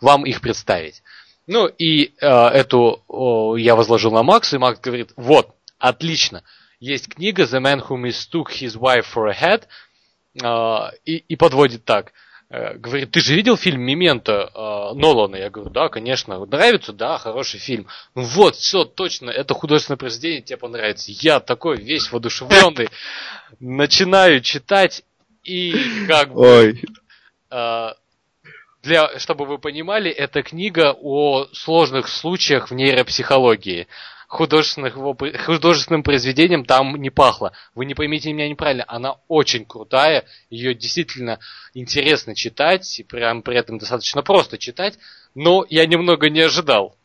[0.00, 1.02] вам их представить.
[1.46, 6.42] Ну и э, эту э, я возложил на Макса, и Макс говорит, вот, отлично,
[6.78, 9.64] есть книга The Man Who Mistook His Wife for a Head,
[10.42, 12.12] э, и, и подводит так.
[12.50, 15.36] Э, говорит, ты же видел фильм «Мементо» э, Нолана?
[15.36, 16.44] Я говорю, да, конечно.
[16.46, 16.92] Нравится?
[16.92, 17.86] Да, хороший фильм.
[18.16, 21.12] Ну вот, все, точно, это художественное произведение тебе понравится.
[21.12, 22.88] Я такой весь воодушевленный.
[23.60, 25.04] Начинаю читать,
[25.44, 26.40] и как бы...
[26.40, 26.82] Ой.
[27.52, 27.94] Э,
[28.82, 33.86] для, чтобы вы понимали, это книга о сложных случаях в нейропсихологии
[34.26, 37.52] художественных художественным произведением там не пахло.
[37.74, 41.40] Вы не поймите меня неправильно, она очень крутая, ее действительно
[41.74, 44.98] интересно читать, и прям при этом достаточно просто читать,
[45.34, 46.96] но я немного не ожидал.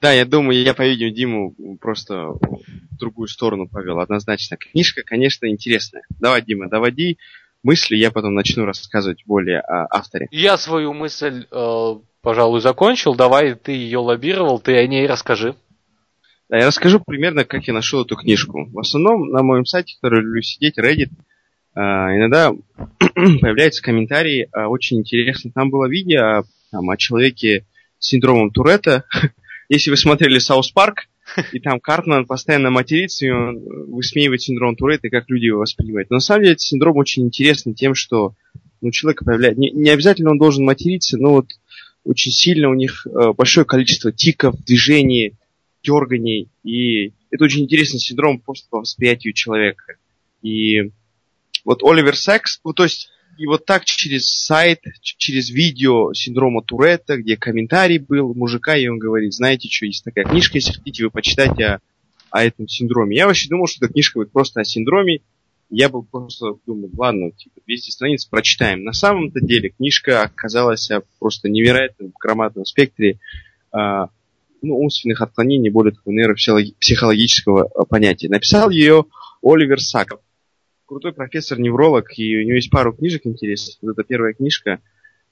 [0.00, 4.56] Да, я думаю, я, по-видимому, Диму просто в другую сторону повел, однозначно.
[4.56, 6.04] Книжка, конечно, интересная.
[6.20, 7.18] Давай, Дима, доводи
[7.64, 10.28] мысли, я потом начну рассказывать более о авторе.
[10.30, 13.14] Я свою мысль, э, пожалуй, закончил.
[13.14, 15.56] Давай ты ее лоббировал, ты о ней расскажи.
[16.48, 18.66] Да, я расскажу примерно, как я нашел эту книжку.
[18.70, 21.10] В основном на моем сайте, который люблю сидеть, Reddit,
[21.74, 22.52] а, иногда
[23.14, 25.52] появляются комментарии а, очень интересные.
[25.52, 27.66] Там было видео там, о человеке
[27.98, 29.04] с синдромом Туретта.
[29.68, 31.06] Если вы смотрели South Park,
[31.52, 33.58] и там Картман постоянно матерится, и он
[33.90, 36.10] высмеивает синдром Туретта, и как люди его воспринимают.
[36.10, 38.34] Но на самом деле этот синдром очень интересный тем, что
[38.80, 39.60] у человека появляется...
[39.60, 41.48] Не, не обязательно он должен материться, но вот
[42.04, 45.36] очень сильно у них э, большое количество тиков, движений,
[45.82, 46.50] дерганий.
[46.62, 49.96] И это очень интересный синдром просто по восприятию человека.
[50.42, 50.92] И
[51.64, 57.16] вот Оливер Секс, ну, то есть и вот так через сайт, через видео синдрома Туретта,
[57.16, 61.10] где комментарий был мужика, и он говорит, знаете что, есть такая книжка, если хотите, вы
[61.10, 61.80] почитайте о,
[62.30, 63.16] о этом синдроме.
[63.16, 65.20] Я вообще думал, что эта книжка будет просто о синдроме.
[65.70, 68.84] Я был просто думал, ладно, типа 200 страниц прочитаем.
[68.84, 73.18] На самом-то деле книжка оказалась просто невероятным в громадном спектре
[73.72, 74.10] а,
[74.62, 78.28] ну, умственных отклонений, более такого нейропсихологического э, понятия.
[78.28, 79.06] Написал ее
[79.42, 80.20] Оливер Саков.
[80.86, 83.76] Крутой профессор-невролог, и у него есть пару книжек интересных.
[83.82, 84.80] Вот это первая книжка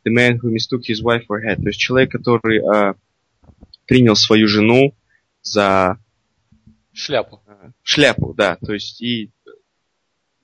[0.07, 1.57] The Man Who Mistook His Wife for Head.
[1.57, 2.95] То есть человек, который э,
[3.87, 4.95] принял свою жену
[5.43, 5.99] за...
[6.93, 7.43] Шляпу.
[7.47, 8.57] Э, шляпу, да.
[8.57, 9.31] То есть и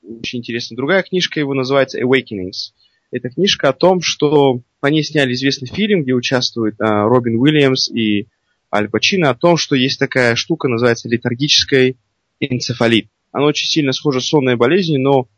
[0.03, 0.77] очень интересно.
[0.77, 2.73] Другая книжка его называется Awakenings.
[3.11, 7.90] Это книжка о том, что по ней сняли известный фильм, где участвуют а, Робин Уильямс
[7.90, 8.29] и
[8.73, 11.97] Аль Пачино о том, что есть такая штука, называется летаргический
[12.40, 13.09] энцефалит.
[13.33, 15.29] Она очень сильно схожа с сонной болезнью, но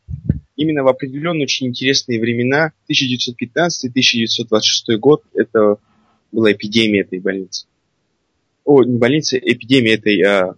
[0.56, 5.76] именно в определенные очень интересные времена, 1915-1926 год, это
[6.32, 7.66] была эпидемия этой больницы.
[8.64, 10.54] О, не больницы, эпидемия этой, а,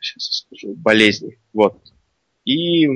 [0.00, 1.38] сейчас я скажу, болезни.
[1.52, 1.78] Вот.
[2.44, 2.86] И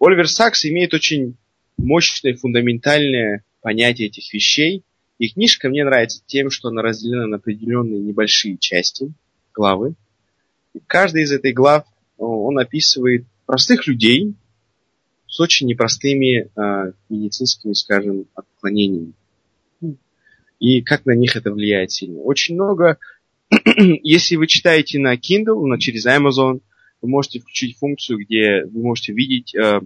[0.00, 1.36] Оливер Сакс имеет очень
[1.76, 4.82] мощное, фундаментальное понятие этих вещей–
[5.22, 9.12] и книжка мне нравится тем, что она разделена на определенные небольшие части,
[9.54, 9.94] главы.
[10.74, 11.84] И каждый из этой глав
[12.26, 14.34] он описывает простых людей
[15.26, 19.14] с очень непростыми э, медицинскими, скажем, отклонениями.
[20.58, 22.20] И как на них это влияет сильно.
[22.20, 22.98] Очень много,
[23.76, 26.60] если вы читаете на Kindle, на, через Amazon,
[27.00, 29.80] вы можете включить функцию, где вы можете видеть э,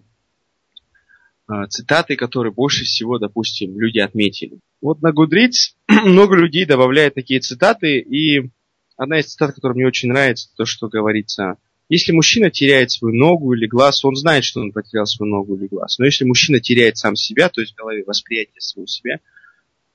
[1.70, 4.58] цитаты, которые больше всего, допустим, люди отметили.
[4.80, 8.50] Вот на Goodreads много людей добавляют такие цитаты, и
[8.96, 11.56] одна из цитат, которая мне очень нравится, то, что говорится,
[11.88, 15.66] если мужчина теряет свою ногу или глаз, он знает, что он потерял свою ногу или
[15.66, 15.98] глаз.
[15.98, 19.20] Но если мужчина теряет сам себя, то есть в голове восприятие своего себя,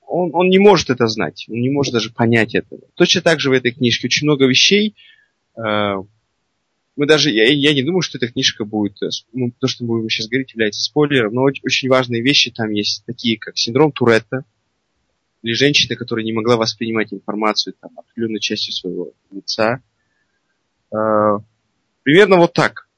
[0.06, 2.82] он, он не может это знать, он не может даже понять этого.
[2.94, 4.94] Точно так же в этой книжке очень много вещей.
[5.56, 5.96] Э,
[6.96, 8.98] мы даже, я, я не думаю, что эта книжка будет,
[9.32, 12.70] ну, то, что мы будем сейчас говорить, является спойлером, но очень, очень важные вещи там
[12.70, 14.44] есть, такие как синдром Туретта,
[15.42, 19.82] или женщина, которая не могла воспринимать информацию там, определенной частью своего лица.
[20.94, 21.38] Э,
[22.02, 22.88] примерно вот так.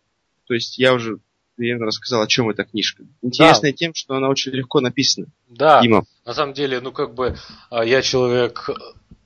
[0.47, 1.19] То есть я уже
[1.57, 3.05] примерно рассказал, о чем эта книжка.
[3.23, 3.77] Интересная да.
[3.77, 5.27] тем, что она очень легко написана.
[5.49, 6.05] Да, Дима.
[6.25, 7.37] на самом деле, ну как бы
[7.71, 8.69] а, я человек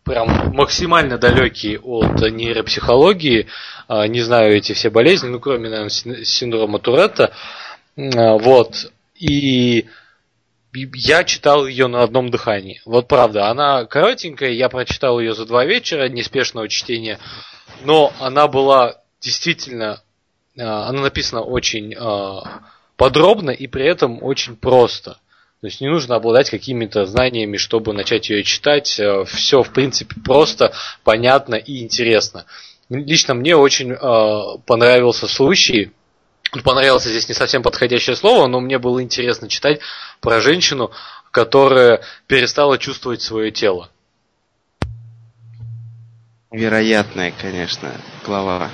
[0.05, 3.47] прям максимально далекий от нейропсихологии,
[3.89, 7.33] а, не знаю эти все болезни, ну кроме, наверное, синдрома Туретта.
[7.97, 8.93] А, вот.
[9.15, 9.87] И
[10.75, 12.81] я читал ее на одном дыхании.
[12.85, 17.19] Вот правда, она коротенькая, я прочитал ее за два вечера неспешного чтения,
[17.85, 20.03] но она была действительно,
[20.57, 22.41] э, она написана очень э,
[22.97, 25.19] подробно и при этом очень просто.
[25.61, 28.99] То есть не нужно обладать какими-то знаниями, чтобы начать ее читать.
[29.01, 30.73] Э, Все, в принципе, просто,
[31.05, 32.45] понятно и интересно.
[32.89, 35.93] Лично мне очень э, понравился случай.
[36.65, 39.81] Понравился здесь не совсем подходящее слово, но мне было интересно читать
[40.21, 40.91] про женщину,
[41.31, 43.91] которая перестала чувствовать свое тело.
[46.51, 47.93] Вероятная, конечно,
[48.25, 48.71] глава.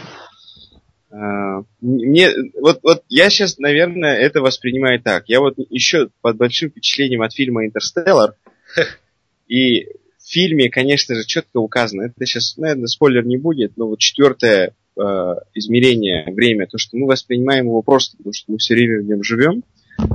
[1.81, 5.29] Мне, вот, вот я сейчас, наверное, это воспринимаю так.
[5.29, 8.35] Я вот еще под большим впечатлением от фильма «Интерстеллар»,
[9.47, 14.01] и в фильме, конечно же, четко указано, это сейчас, наверное, спойлер не будет, но вот
[14.01, 15.01] четвертое э,
[15.55, 19.23] измерение, время, то, что мы воспринимаем его просто, потому что мы все время в нем
[19.23, 19.63] живем.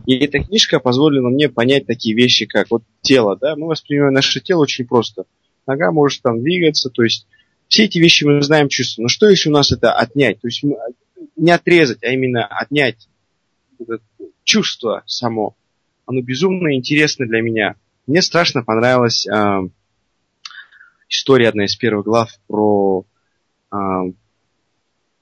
[0.06, 4.42] И эта книжка позволила мне понять такие вещи, как вот тело, да, мы воспринимаем наше
[4.42, 5.24] тело очень просто.
[5.66, 7.28] Нога может там двигаться, то есть
[7.70, 9.06] все эти вещи мы знаем, чувствуем.
[9.06, 10.42] Но что если у нас это отнять?
[10.42, 10.64] То есть
[11.38, 13.08] не отрезать, а именно отнять
[13.80, 14.00] это
[14.44, 15.56] чувство само.
[16.06, 17.76] Оно безумно интересно для меня.
[18.08, 19.60] Мне страшно понравилась э,
[21.08, 23.06] история, одна из первых глав про
[23.72, 23.78] э,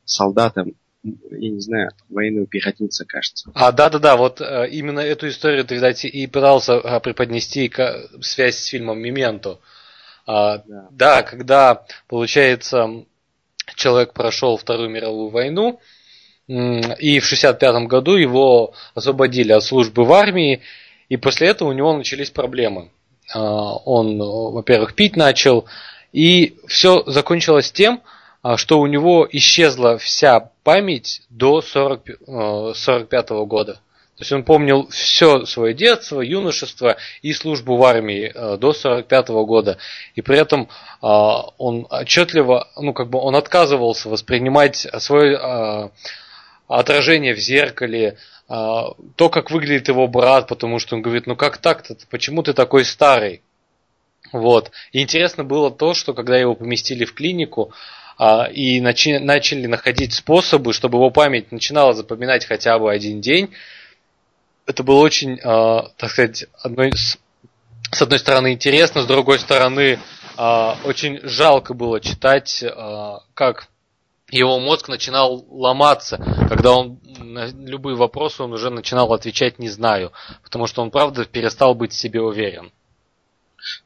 [0.06, 0.66] солдата,
[1.04, 3.52] я не знаю, военного пехотинца, кажется.
[3.54, 7.70] А, да-да-да, вот э, именно эту историю ты, видать, и пытался э, преподнести
[8.22, 9.60] связь с фильмом «Мементо».
[10.28, 10.88] А, да.
[10.92, 13.06] да, когда, получается,
[13.76, 15.80] человек прошел Вторую мировую войну,
[16.48, 20.62] и в 65 году его освободили от службы в армии,
[21.10, 22.90] и после этого у него начались проблемы.
[23.34, 25.66] А, он, во-первых, пить начал,
[26.12, 28.02] и все закончилось тем,
[28.42, 33.80] а, что у него исчезла вся память до 40, 45 э, года.
[34.18, 39.28] То есть он помнил все свое детство, юношество и службу в армии э, до 45
[39.30, 39.78] года.
[40.16, 40.68] И при этом э,
[41.04, 45.90] он отчетливо, ну как бы он отказывался воспринимать свое э,
[46.68, 51.98] отражение в зеркале, то, как выглядит его брат, потому что он говорит, ну как так-то,
[52.10, 53.42] почему ты такой старый?
[54.32, 54.72] Вот.
[54.94, 57.74] И интересно было то, что когда его поместили в клинику,
[58.54, 63.50] и начали находить способы, чтобы его память начинала запоминать хотя бы один день,
[64.68, 67.18] это было очень, э, так сказать, одной, с,
[67.92, 69.98] с одной стороны интересно, с другой стороны
[70.38, 73.70] э, очень жалко было читать, э, как
[74.30, 76.18] его мозг начинал ломаться,
[76.50, 80.12] когда он на любые вопросы он уже начинал отвечать не знаю,
[80.44, 82.72] потому что он правда перестал быть в себе уверен.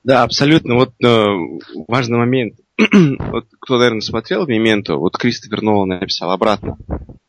[0.04, 0.76] Да, абсолютно.
[0.76, 1.26] Вот э,
[1.88, 2.56] важный момент.
[3.32, 6.78] вот кто, наверное, смотрел «Мементо», вот Кристофер Нолан написал обратно.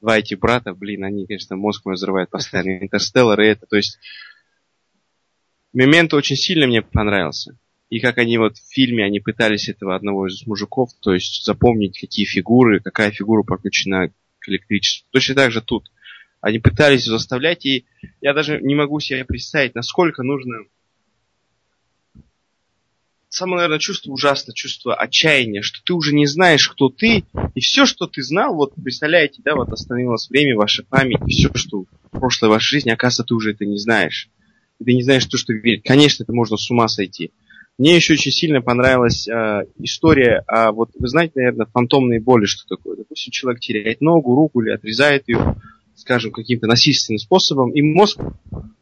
[0.00, 2.82] Два эти брата, блин, они, конечно, мозг мой взрывают постоянно.
[2.82, 3.98] «Интерстеллар» и это, то есть...
[5.72, 7.58] «Мементо» очень сильно мне понравился.
[7.88, 12.00] И как они вот в фильме, они пытались этого одного из мужиков, то есть запомнить,
[12.00, 15.06] какие фигуры, какая фигура подключена к электричеству.
[15.12, 15.90] Точно так же тут.
[16.40, 17.84] Они пытались заставлять, и
[18.20, 20.64] я даже не могу себе представить, насколько нужно
[23.32, 27.86] самое, наверное, чувство ужасное, чувство отчаяния, что ты уже не знаешь, кто ты, и все,
[27.86, 32.50] что ты знал, вот представляете, да, вот остановилось время, ваша память, все, что в прошлой
[32.50, 34.28] вашей жизни, оказывается, ты уже это не знаешь.
[34.78, 35.82] И ты не знаешь то, что верить.
[35.82, 37.32] Конечно, это можно с ума сойти.
[37.78, 42.68] Мне еще очень сильно понравилась э, история, а вот вы знаете, наверное, фантомные боли, что
[42.68, 42.98] такое.
[42.98, 45.56] Допустим, человек теряет ногу, руку или отрезает ее,
[45.96, 48.20] скажем, каким-то насильственным способом, и мозг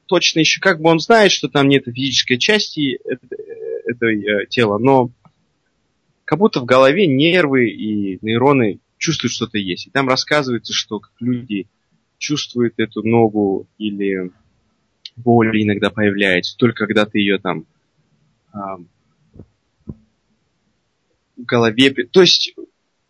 [0.07, 3.29] точно еще как бы он знает, что там нет физической части, это
[3.93, 5.11] э, тело, но
[6.25, 9.89] как будто в голове нервы и нейроны чувствуют что-то есть.
[9.89, 11.67] И там рассказывается, что как люди
[12.19, 14.31] чувствуют эту ногу или
[15.17, 17.67] боль иногда появляется, только когда ты ее там
[18.53, 18.59] э,
[21.37, 21.91] в голове...
[21.91, 22.55] То есть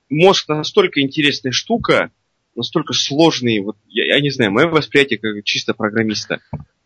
[0.09, 2.11] мозг настолько интересная штука,
[2.55, 6.41] настолько сложный, вот я, я не знаю, мое восприятие как чисто программиста,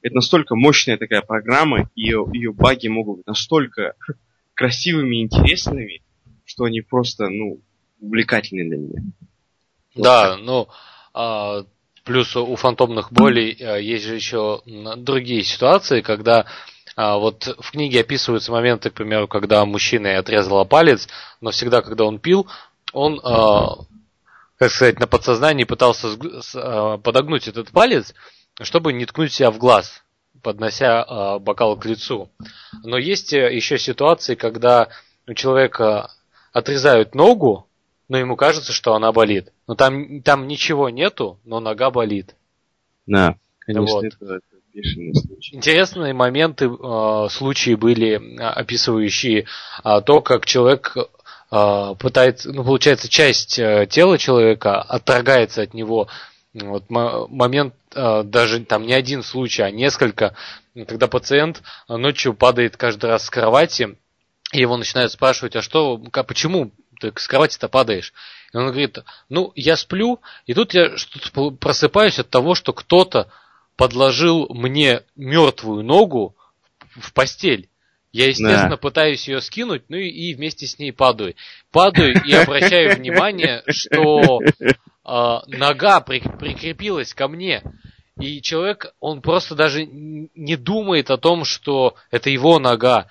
[0.04, 3.94] это настолько мощная такая программа, и ее, ее баги могут быть настолько
[4.52, 6.02] красивыми и интересными,
[6.44, 7.60] что они просто, ну,
[8.00, 9.02] увлекательны для меня.
[9.94, 10.68] Да, ну,
[11.14, 11.64] а,
[12.04, 16.44] плюс у фантомных болей а, есть же еще другие ситуации, когда
[16.96, 21.08] а, вот в книге описываются моменты, к примеру, когда мужчина отрезала палец,
[21.40, 22.46] но всегда, когда он пил,
[22.92, 23.78] он, а,
[24.58, 26.08] как сказать, на подсознании пытался
[26.56, 28.12] а, подогнуть этот палец,
[28.60, 30.02] чтобы не ткнуть себя в глаз,
[30.42, 32.30] поднося э, бокал к лицу.
[32.82, 34.88] Но есть э, еще ситуации, когда
[35.26, 36.10] у человека
[36.52, 37.66] отрезают ногу,
[38.08, 39.52] но ему кажется, что она болит.
[39.66, 42.36] Но там, там ничего нету, но нога болит.
[43.06, 44.04] Да, конечно, вот.
[44.04, 44.40] это,
[44.74, 45.54] бешеные случаи.
[45.54, 49.46] Интересные моменты, э, случаи были, описывающие
[49.84, 50.96] э, то, как человек
[51.50, 56.08] э, пытается, ну, получается, часть э, тела человека отторгается от него.
[56.52, 60.36] Вот момент, э, даже там не один случай, а несколько,
[60.74, 63.96] когда пациент ночью падает каждый раз с кровати,
[64.52, 68.12] и его начинают спрашивать, а что, почему ты с кровати-то падаешь?
[68.52, 73.30] И он говорит, ну, я сплю, и тут я что-то просыпаюсь от того, что кто-то
[73.76, 76.36] подложил мне мертвую ногу
[76.96, 77.68] в постель.
[78.14, 78.76] Я, естественно, да.
[78.76, 81.34] пытаюсь ее скинуть, ну и, и вместе с ней падаю.
[81.72, 87.64] Падаю и обращаю внимание, что э, нога при, прикрепилась ко мне.
[88.20, 93.08] И человек, он просто даже не думает о том, что это его нога.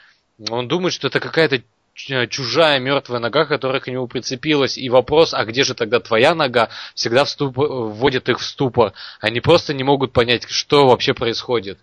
[0.49, 1.63] Он думает, что это какая-то
[1.95, 6.69] чужая мертвая нога, которая к нему прицепилась, и вопрос, а где же тогда твоя нога,
[6.95, 7.57] всегда вступ...
[7.57, 8.93] вводит их в ступор.
[9.19, 11.77] Они просто не могут понять, что вообще происходит.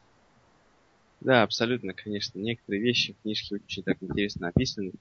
[1.20, 2.38] Да, абсолютно, конечно.
[2.38, 4.92] Некоторые вещи в книжке очень так интересно описаны.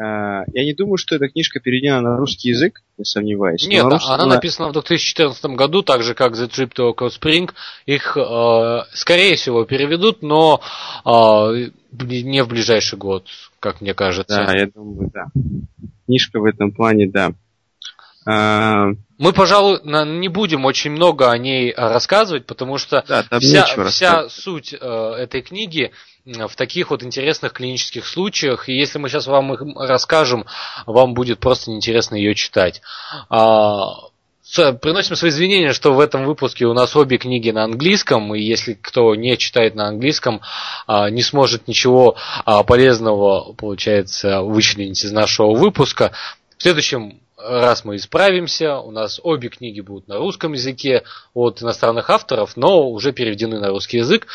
[0.00, 3.66] А, я не думаю, что эта книжка переведена на русский язык, не сомневаюсь.
[3.66, 4.14] Нет, русском...
[4.14, 7.50] она написана в 2014 году, так же как The Trip to Echo Spring.
[7.86, 10.60] Их, э, скорее всего, переведут, но
[11.04, 13.26] э, не в ближайший год,
[13.58, 14.44] как мне кажется.
[14.46, 15.26] Да, я думаю, да.
[16.06, 17.32] Книжка в этом плане, да.
[18.28, 18.88] А...
[19.16, 24.74] Мы, пожалуй, не будем очень много о ней рассказывать, потому что да, вся, вся суть
[24.78, 25.92] э, этой книги
[26.26, 28.68] в таких вот интересных клинических случаях.
[28.68, 30.44] И если мы сейчас вам их расскажем,
[30.86, 32.82] вам будет просто неинтересно ее читать.
[33.30, 33.94] А,
[34.54, 38.74] приносим свои извинения, что в этом выпуске у нас обе книги на английском, и если
[38.74, 40.42] кто не читает на английском,
[40.86, 46.12] а, не сможет ничего а, полезного, получается, вычленить из нашего выпуска.
[46.58, 52.10] В следующем раз мы исправимся, у нас обе книги будут на русском языке от иностранных
[52.10, 54.26] авторов, но уже переведены на русский язык.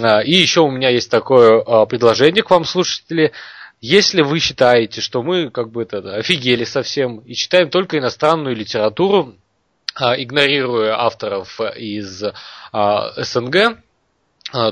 [0.00, 3.32] А, и еще у меня есть такое а, предложение к вам, слушатели.
[3.80, 9.34] Если вы считаете, что мы как бы это офигели совсем и читаем только иностранную литературу,
[9.94, 12.22] а, игнорируя авторов из
[12.72, 13.78] СНГ,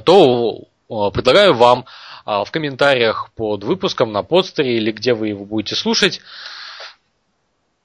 [0.05, 1.85] то предлагаю вам
[2.25, 6.21] в комментариях под выпуском на подстере или где вы его будете слушать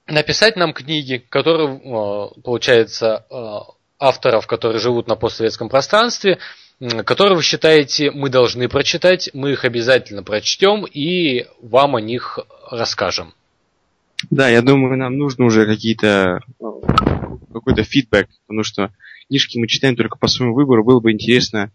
[0.06, 1.80] написать нам книги, которые,
[2.42, 3.26] получается,
[3.98, 6.38] авторов, которые живут на постсоветском пространстве,
[7.04, 12.38] которые вы считаете мы должны прочитать, мы их обязательно прочтем и вам о них
[12.70, 13.32] расскажем.
[14.30, 16.40] Да, я думаю, нам нужно уже какие-то
[17.52, 18.90] какой-то фидбэк, потому что
[19.28, 20.84] книжки мы читаем только по своему выбору.
[20.84, 21.70] Было бы интересно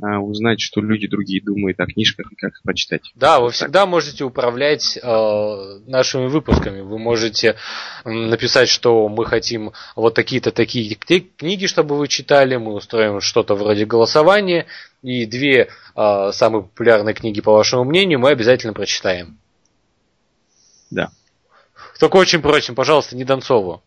[0.00, 3.12] узнать, что люди другие думают о книжках и как их почитать.
[3.14, 6.80] Да, вы всегда можете управлять э, нашими выпусками.
[6.80, 7.56] Вы можете
[8.04, 12.56] написать, что мы хотим вот такие-то такие книги, чтобы вы читали.
[12.56, 14.66] Мы устроим что-то вроде голосования.
[15.02, 19.38] И две э, самые популярные книги, по вашему мнению, мы обязательно прочитаем.
[20.90, 21.10] Да.
[21.98, 23.82] Только очень просим, пожалуйста, не Донцову.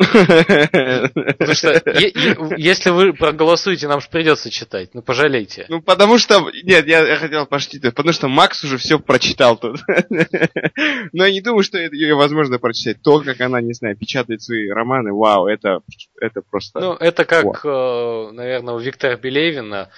[0.00, 1.82] Потому что
[2.56, 4.90] если вы проголосуете, нам же придется читать.
[4.94, 5.66] Ну, пожалейте.
[5.68, 6.50] Ну, потому что...
[6.62, 7.82] Нет, я, я хотел пошутить.
[7.82, 9.80] Потому что Макс уже все прочитал тут.
[11.12, 13.02] Но я не думаю, что это ее возможно прочитать.
[13.02, 15.80] То, как она, не знаю, печатает свои романы, вау, это,
[16.20, 16.80] это просто...
[16.80, 19.90] Ну, это как, э, наверное, у Виктора Белевина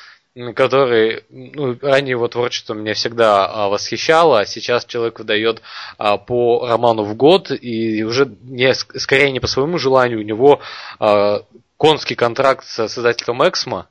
[0.55, 5.61] который, ну, ранее его творчество меня всегда а, восхищало, а сейчас человек выдает
[5.99, 10.61] а, по роману в год, и уже не, скорее не по своему желанию, у него
[10.99, 11.43] а,
[11.76, 13.89] конский контракт с создателем Эксмо,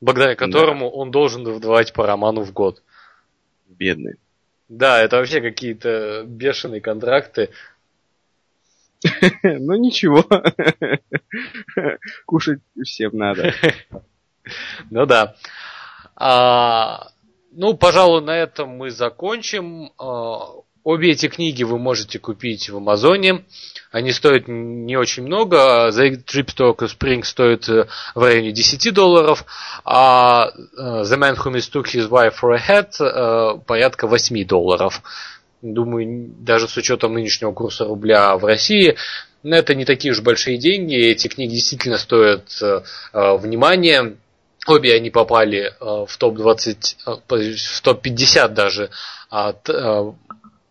[0.00, 0.96] благодаря которому да.
[0.96, 2.82] он должен выдавать по роману в год.
[3.68, 4.14] Бедный.
[4.68, 7.50] Да, это вообще какие-то бешеные контракты.
[9.42, 10.24] Ну ничего.
[12.26, 13.52] Кушать всем надо.
[14.90, 15.36] Ну да.
[16.16, 17.08] А,
[17.52, 19.92] ну, пожалуй, на этом мы закончим.
[19.98, 20.54] А,
[20.84, 23.44] обе эти книги вы можете купить в Амазоне.
[23.90, 25.88] Они стоят не очень много.
[25.88, 29.44] The Trip to Spring стоит э, в районе 10 долларов,
[29.84, 35.00] а э, The Man Who Mistook His Wife for a Hat э, порядка 8 долларов.
[35.62, 38.96] Думаю, даже с учетом нынешнего курса рубля в России,
[39.42, 40.96] это не такие уж большие деньги.
[40.96, 42.50] Эти книги действительно стоят
[43.12, 44.16] внимания.
[44.66, 48.90] Обе они попали э, в топ-20, э, в топ-50 даже
[49.28, 50.12] от э,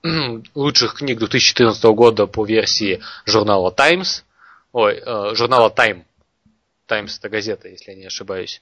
[0.55, 4.25] лучших книг 2014 года по версии журнала Times.
[4.71, 5.01] Ой,
[5.35, 6.03] журнала Time.
[6.87, 8.61] Times это газета, если я не ошибаюсь.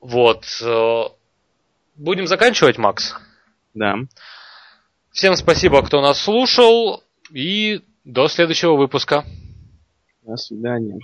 [0.00, 0.44] Вот.
[1.94, 3.14] Будем заканчивать, Макс?
[3.72, 3.94] Да.
[5.12, 7.04] Всем спасибо, кто нас слушал.
[7.30, 9.24] И до следующего выпуска.
[10.22, 10.98] До свидания.